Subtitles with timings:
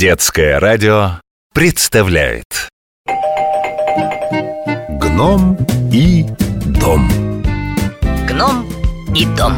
[0.00, 1.20] Детское радио
[1.52, 2.70] представляет
[4.98, 5.58] Гном
[5.92, 6.24] и
[6.80, 7.06] дом
[8.26, 8.66] Гном
[9.14, 9.52] и дом.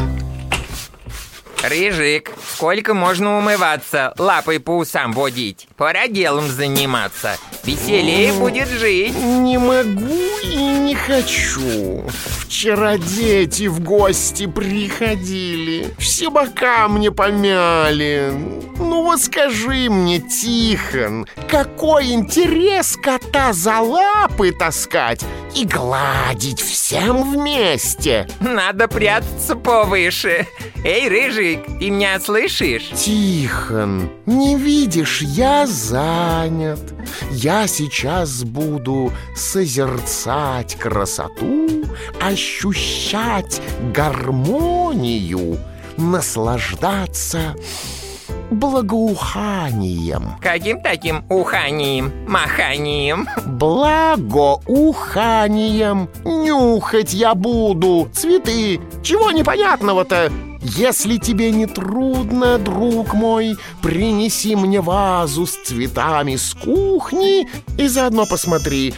[1.63, 5.69] Рыжик, сколько можно умываться, лапой по усам водить?
[5.83, 7.37] Пора делом заниматься.
[7.65, 9.17] Веселее будет жить.
[9.17, 12.05] Не могу и не хочу.
[12.39, 15.93] Вчера дети в гости приходили.
[15.99, 18.33] Все бока мне помяли.
[18.79, 25.25] Ну вот скажи мне, Тихон, какой интерес кота за лапы таскать
[25.57, 28.29] и гладить всем вместе?
[28.39, 30.47] Надо прятаться повыше.
[30.85, 32.91] Эй, Рыжик, ты меня слышишь?
[32.95, 36.95] Тихон, не видишь, я занят.
[37.31, 41.85] Я сейчас буду созерцать красоту,
[42.21, 43.61] ощущать
[43.93, 45.59] гармонию,
[45.97, 47.57] наслаждаться
[48.51, 50.37] благоуханием.
[50.41, 53.29] Каким таким уханием, маханием?
[53.47, 56.09] Благоуханием.
[56.25, 58.09] Нюхать я буду.
[58.13, 58.81] Цветы.
[59.03, 60.31] Чего непонятного-то?
[60.65, 68.27] Если тебе не трудно, друг мой, принеси мне вазу с цветами с кухни и заодно
[68.27, 68.95] посмотри,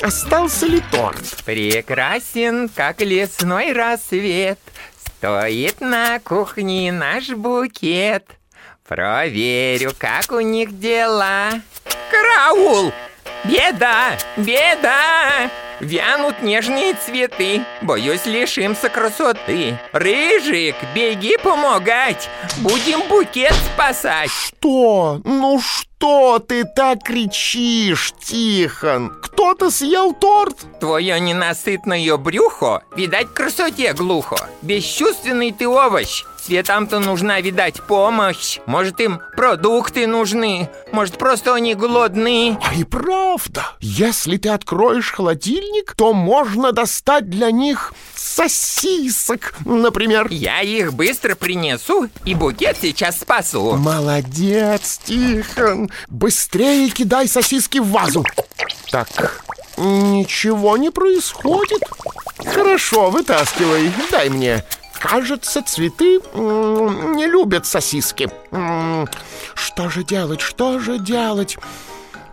[0.00, 1.42] остался ли торт.
[1.44, 4.60] Прекрасен, как лесной рассвет.
[5.18, 8.24] Стоит на кухне наш букет.
[8.86, 11.50] Проверю, как у них дела.
[12.10, 12.92] Караул!
[13.44, 14.16] Беда!
[14.36, 15.50] Беда!
[15.80, 17.62] Вянут нежные цветы.
[17.82, 19.78] Боюсь, лишимся красоты.
[19.92, 22.28] Рыжик, беги помогать.
[22.58, 24.30] Будем букет спасать.
[24.30, 25.20] Что?
[25.24, 25.95] Ну что
[26.46, 29.12] ты так кричишь, Тихон?
[29.22, 30.56] Кто-то съел торт?
[30.80, 34.36] Твое ненасытное брюхо, видать, красоте глухо.
[34.62, 36.24] Бесчувственный ты овощ.
[36.46, 38.60] Цветам-то нужна, видать, помощь.
[38.66, 40.70] Может, им продукты нужны.
[40.92, 42.56] Может, просто они голодны.
[42.62, 50.28] А и правда, если ты откроешь холодильник, то можно достать для них сосисок, например.
[50.30, 53.74] Я их быстро принесу и букет сейчас спасу.
[53.76, 55.90] Молодец, Тихон.
[56.08, 58.24] Быстрее кидай сосиски в вазу.
[58.90, 59.42] Так,
[59.76, 61.82] ничего не происходит.
[62.44, 64.64] Хорошо, вытаскивай, дай мне.
[64.98, 68.30] Кажется, цветы не любят сосиски.
[69.54, 71.58] Что же делать, что же делать?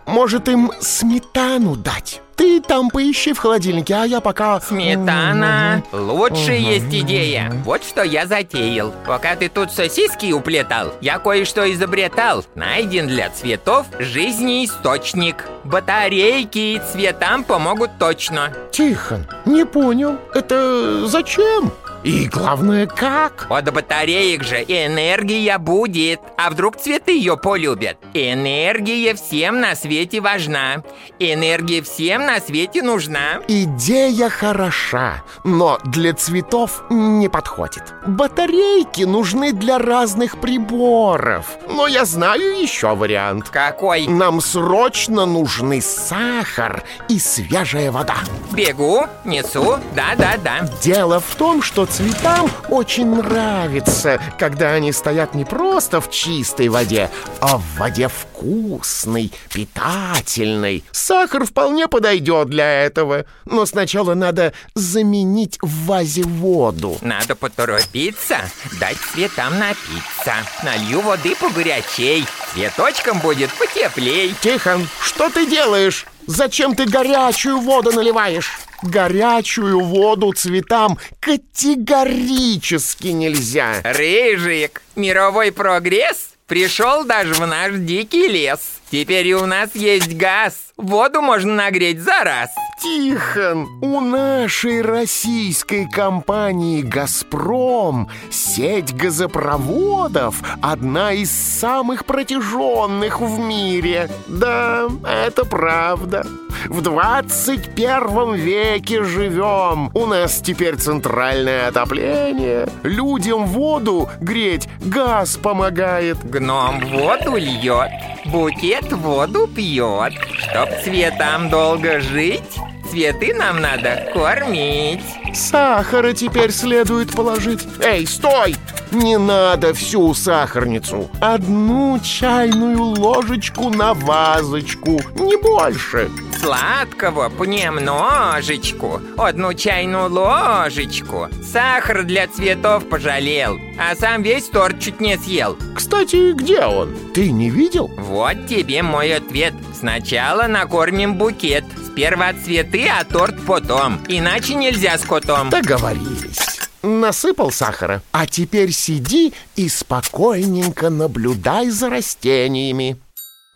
[0.06, 2.20] Может, им сметану дать?
[2.36, 4.60] Ты там поищи в холодильнике, а я пока...
[4.60, 5.82] Сметана.
[5.92, 7.52] Лучшая есть идея.
[7.64, 8.92] Вот что я затеял.
[9.06, 12.44] Пока ты тут сосиски уплетал, я кое-что изобретал.
[12.56, 15.44] Найден для цветов жизнеисточник.
[15.62, 18.52] Батарейки цветам помогут точно.
[18.72, 20.18] Тихон, не понял.
[20.34, 21.72] Это зачем?
[22.04, 23.46] И главное, как?
[23.48, 26.20] От батареек же энергия будет.
[26.36, 27.96] А вдруг цветы ее полюбят?
[28.12, 30.82] Энергия всем на свете важна.
[31.18, 33.40] Энергия всем на свете нужна.
[33.48, 37.94] Идея хороша, но для цветов не подходит.
[38.06, 41.56] Батарейки нужны для разных приборов.
[41.68, 43.48] Но я знаю еще вариант.
[43.48, 44.06] Какой?
[44.06, 48.16] Нам срочно нужны сахар и свежая вода.
[48.52, 50.68] Бегу, несу, да-да-да.
[50.82, 57.08] Дело в том, что цветам очень нравится, когда они стоят не просто в чистой воде,
[57.40, 60.82] а в воде вкусной, питательной.
[60.90, 66.98] Сахар вполне подойдет для этого, но сначала надо заменить в вазе воду.
[67.00, 68.38] Надо поторопиться,
[68.80, 70.34] дать цветам напиться.
[70.64, 74.34] Налью воды погорячей, цветочкам будет потеплей.
[74.40, 76.06] Тихон, что ты делаешь?
[76.26, 78.50] Зачем ты горячую воду наливаешь?
[78.84, 83.80] Горячую воду цветам категорически нельзя.
[83.82, 88.60] Рыжик, мировой прогресс пришел даже в наш дикий лес.
[88.90, 90.54] Теперь и у нас есть газ.
[90.76, 92.50] Воду можно нагреть за раз.
[92.82, 104.10] Тихон, у нашей российской компании «Газпром» сеть газопроводов одна из самых протяженных в мире.
[104.28, 106.26] Да, это правда.
[106.66, 109.90] В 21 веке живем.
[109.94, 112.68] У нас теперь центральное отопление.
[112.82, 116.18] Людям воду греть газ помогает.
[116.24, 117.90] Гном воду льет,
[118.26, 120.14] букет воду пьет.
[120.38, 122.58] Чтоб цветам долго жить,
[122.94, 125.02] цветы нам надо кормить.
[125.34, 127.66] Сахара теперь следует положить.
[127.80, 128.54] Эй, стой!
[128.92, 131.10] Не надо всю сахарницу.
[131.20, 136.08] Одну чайную ложечку на вазочку, не больше.
[136.40, 141.28] Сладкого понемножечку, одну чайную ложечку.
[141.42, 145.58] Сахар для цветов пожалел, а сам весь торт чуть не съел.
[145.74, 146.94] Кстати, где он?
[147.14, 147.90] Ты не видел?
[147.98, 149.54] Вот тебе мой ответ.
[149.76, 151.64] Сначала накормим букет.
[151.94, 154.00] Сперва цветы, а торт потом.
[154.08, 155.48] Иначе нельзя с котом.
[155.48, 156.36] Договорились.
[156.82, 162.96] Насыпал сахара, а теперь сиди и спокойненько наблюдай за растениями.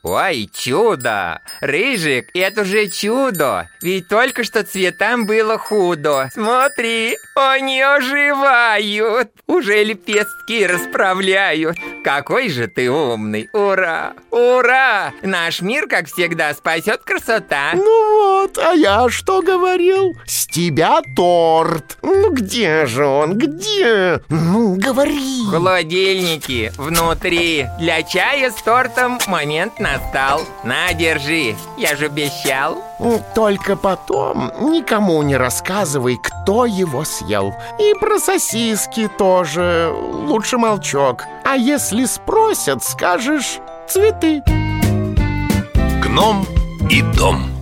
[0.04, 1.40] Ой, чудо!
[1.60, 3.68] Рыжик, это же чудо!
[3.82, 6.30] Ведь только что цветам было худо.
[6.32, 9.32] Смотри, они оживают!
[9.48, 11.78] Уже лепестки расправляют.
[12.04, 13.48] Какой же ты умный!
[13.52, 14.12] Ура!
[14.30, 15.12] Ура!
[15.22, 17.72] Наш мир, как всегда, спасет красота.
[17.74, 20.16] Ну вот, а я что говорил?
[20.26, 21.98] С тебя торт.
[22.02, 23.36] Ну где же он?
[23.36, 24.20] Где?
[24.28, 25.44] Ну, говори.
[25.50, 27.66] Холодильники внутри.
[27.80, 30.42] Для чая с тортом момент настал.
[30.64, 31.56] На, держи.
[31.76, 32.82] Я же обещал.
[33.34, 37.54] Только потом никому не рассказывай, кто его съел.
[37.78, 41.24] И про сосиски тоже лучше молчок.
[41.44, 44.42] А если спросят, скажешь цветы.
[46.02, 46.46] Гном
[46.90, 47.57] и дом.